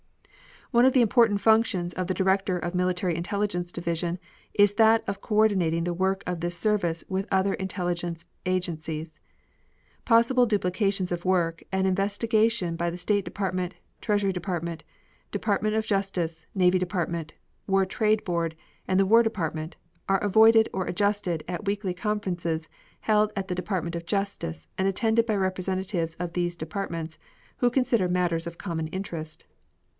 One 0.71 0.85
of 0.85 0.93
the 0.93 1.01
important 1.01 1.41
functions 1.41 1.93
of 1.93 2.07
the 2.07 2.13
Director 2.13 2.57
of 2.57 2.71
the 2.71 2.77
Military 2.77 3.15
Intelligence 3.15 3.71
Division 3.73 4.17
is 4.53 4.75
that 4.75 5.03
of 5.05 5.21
coordinating 5.21 5.83
the 5.83 5.93
work 5.93 6.23
of 6.25 6.39
this 6.39 6.57
service 6.57 7.03
with 7.09 7.27
other 7.29 7.53
intelligence 7.55 8.25
agencies. 8.45 9.11
Possible 10.05 10.45
duplications 10.47 11.11
of 11.11 11.25
work 11.25 11.61
and 11.73 11.85
investigation 11.85 12.77
by 12.77 12.89
the 12.89 12.97
State 12.97 13.25
Department, 13.25 13.75
Treasury 13.99 14.31
Department, 14.31 14.83
Department 15.29 15.75
of 15.75 15.85
Justice, 15.85 16.47
Navy 16.55 16.79
Department, 16.79 17.33
War 17.67 17.85
Trade 17.85 18.23
Board, 18.23 18.55
and 18.87 18.97
the 18.99 19.05
War 19.05 19.21
Department 19.21 19.75
are 20.09 20.23
avoided 20.23 20.67
or 20.73 20.87
adjusted 20.87 21.43
at 21.49 21.65
weekly 21.65 21.93
conferences 21.93 22.69
held 23.01 23.33
at 23.35 23.49
the 23.49 23.55
Department 23.55 23.95
of 23.95 24.05
Justice 24.05 24.67
and 24.79 24.87
attended 24.87 25.25
by 25.27 25.35
representatives 25.35 26.15
of 26.15 26.31
these 26.33 26.55
departments 26.55 27.19
who 27.57 27.69
consider 27.69 28.07
matters 28.07 28.47
of 28.47 28.57
common 28.57 28.87
interest. 28.87 29.43